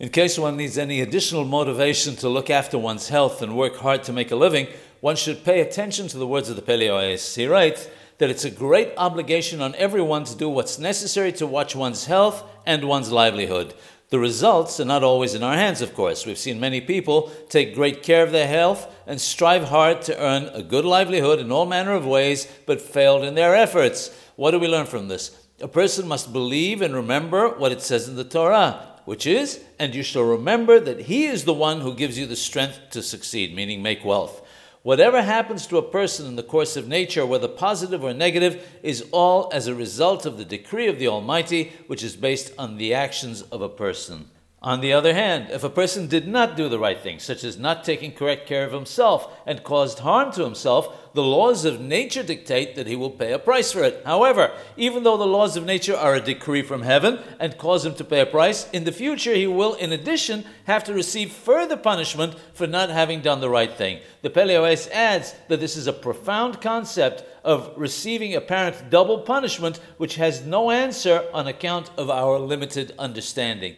[0.00, 4.04] In case one needs any additional motivation to look after one's health and work hard
[4.04, 4.68] to make a living,
[5.00, 7.34] one should pay attention to the words of the Yoetz.
[7.34, 11.74] He writes that it's a great obligation on everyone to do what's necessary to watch
[11.74, 13.74] one's health and one's livelihood.
[14.10, 16.24] The results are not always in our hands, of course.
[16.24, 20.44] We've seen many people take great care of their health and strive hard to earn
[20.54, 24.16] a good livelihood in all manner of ways, but failed in their efforts.
[24.36, 25.36] What do we learn from this?
[25.60, 29.94] A person must believe and remember what it says in the Torah which is, and
[29.94, 33.56] you shall remember that He is the one who gives you the strength to succeed,
[33.56, 34.46] meaning make wealth.
[34.82, 39.08] Whatever happens to a person in the course of nature, whether positive or negative, is
[39.10, 42.92] all as a result of the decree of the Almighty, which is based on the
[42.92, 44.28] actions of a person.
[44.60, 47.56] On the other hand, if a person did not do the right thing, such as
[47.56, 52.24] not taking correct care of himself and caused harm to himself, the laws of nature
[52.24, 54.02] dictate that he will pay a price for it.
[54.04, 57.94] However, even though the laws of nature are a decree from heaven and cause him
[57.94, 61.76] to pay a price, in the future he will, in addition, have to receive further
[61.76, 64.00] punishment for not having done the right thing.
[64.22, 69.78] The Pele Yoetz adds that this is a profound concept of receiving apparent double punishment,
[69.98, 73.76] which has no answer on account of our limited understanding.